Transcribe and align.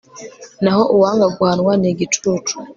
naho 0.63 0.83
uwanga 0.93 1.25
guhanwa 1.35 1.71
ni 1.81 1.87
igicucu 1.91 2.55